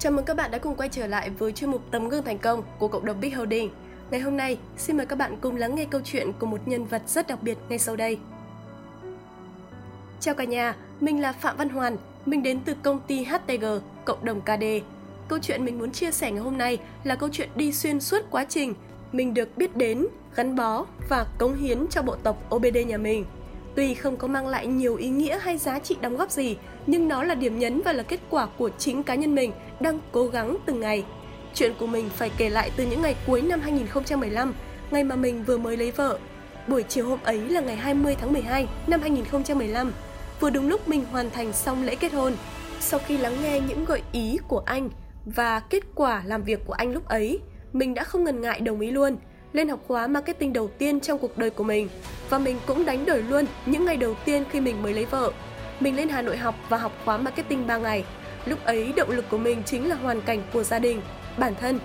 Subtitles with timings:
[0.00, 2.38] Chào mừng các bạn đã cùng quay trở lại với chuyên mục Tấm gương thành
[2.38, 3.70] công của cộng đồng Big Holding.
[4.10, 6.84] Ngày hôm nay, xin mời các bạn cùng lắng nghe câu chuyện của một nhân
[6.84, 8.18] vật rất đặc biệt ngay sau đây.
[10.20, 13.64] Chào cả nhà, mình là Phạm Văn Hoàn, mình đến từ công ty HTG,
[14.04, 14.64] cộng đồng KD.
[15.28, 18.20] Câu chuyện mình muốn chia sẻ ngày hôm nay là câu chuyện đi xuyên suốt
[18.30, 18.74] quá trình
[19.12, 23.24] mình được biết đến, gắn bó và cống hiến cho bộ tộc OBD nhà mình.
[23.74, 26.56] Tuy không có mang lại nhiều ý nghĩa hay giá trị đóng góp gì,
[26.86, 29.98] nhưng nó là điểm nhấn và là kết quả của chính cá nhân mình đang
[30.12, 31.04] cố gắng từng ngày.
[31.54, 34.54] Chuyện của mình phải kể lại từ những ngày cuối năm 2015,
[34.90, 36.18] ngày mà mình vừa mới lấy vợ.
[36.68, 39.92] Buổi chiều hôm ấy là ngày 20 tháng 12 năm 2015,
[40.40, 42.32] vừa đúng lúc mình hoàn thành xong lễ kết hôn.
[42.80, 44.90] Sau khi lắng nghe những gợi ý của anh
[45.24, 47.40] và kết quả làm việc của anh lúc ấy,
[47.72, 49.16] mình đã không ngần ngại đồng ý luôn
[49.52, 51.88] lên học khóa marketing đầu tiên trong cuộc đời của mình
[52.30, 55.32] và mình cũng đánh đổi luôn những ngày đầu tiên khi mình mới lấy vợ.
[55.80, 58.04] Mình lên Hà Nội học và học khóa marketing 3 ngày.
[58.46, 61.00] Lúc ấy động lực của mình chính là hoàn cảnh của gia đình,
[61.38, 61.78] bản thân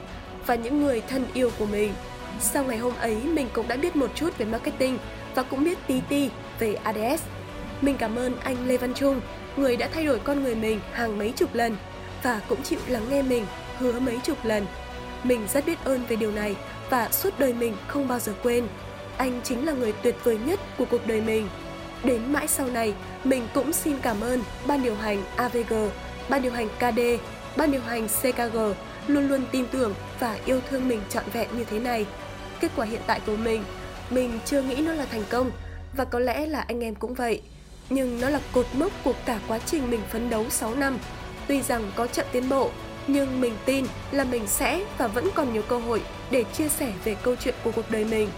[0.46, 1.94] và những người thân yêu của mình.
[2.40, 4.98] Sau ngày hôm ấy mình cũng đã biết một chút về marketing
[5.36, 6.30] và cũng biết tí tí
[6.60, 7.24] về ADS.
[7.82, 9.22] Mình cảm ơn anh Lê Văn Trung,
[9.58, 11.78] người đã thay đổi con người mình hàng mấy chục lần
[12.24, 13.46] và cũng chịu lắng nghe mình
[13.78, 14.66] hứa mấy chục lần.
[15.26, 16.56] Mình rất biết ơn về điều này
[16.90, 18.68] và suốt đời mình không bao giờ quên.
[19.18, 21.50] Anh chính là người tuyệt vời nhất của cuộc đời mình.
[22.04, 25.74] Đến mãi sau này, mình cũng xin cảm ơn ban điều hành AVG,
[26.30, 27.00] ban điều hành KD,
[27.58, 28.58] ban điều hành CKG
[29.08, 32.06] luôn luôn tin tưởng và yêu thương mình trọn vẹn như thế này.
[32.60, 33.64] Kết quả hiện tại của mình,
[34.10, 35.52] mình chưa nghĩ nó là thành công
[35.98, 37.42] và có lẽ là anh em cũng vậy.
[37.90, 40.98] Nhưng nó là cột mốc của cả quá trình mình phấn đấu 6 năm.
[41.48, 42.72] Tuy rằng có chậm tiến bộ,
[43.08, 46.94] nhưng mình tin là mình sẽ và vẫn còn nhiều cơ hội để chia sẻ
[47.04, 48.30] về câu chuyện của cuộc đời mình.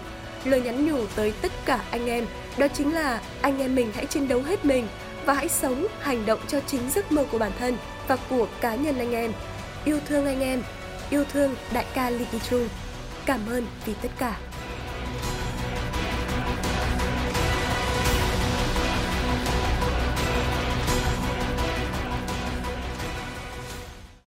[0.45, 2.25] Lời nhắn nhủ tới tất cả anh em
[2.57, 4.87] đó chính là anh em mình hãy chiến đấu hết mình
[5.25, 8.75] và hãy sống, hành động cho chính giấc mơ của bản thân và của cá
[8.75, 9.31] nhân anh em.
[9.85, 10.63] Yêu thương anh em,
[11.09, 12.67] yêu thương đại ca Lee Ki Chung.
[13.25, 14.37] Cảm ơn vì tất cả.